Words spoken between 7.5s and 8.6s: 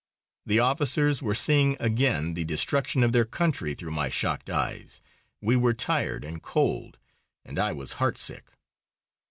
I was heartsick.